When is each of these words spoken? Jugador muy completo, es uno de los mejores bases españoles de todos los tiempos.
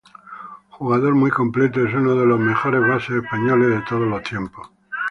Jugador 0.71 1.13
muy 1.13 1.29
completo, 1.29 1.85
es 1.85 1.93
uno 1.93 2.15
de 2.15 2.25
los 2.25 2.39
mejores 2.39 2.81
bases 2.81 3.21
españoles 3.23 3.69
de 3.69 3.81
todos 3.87 4.07
los 4.09 4.23
tiempos. 4.23 4.71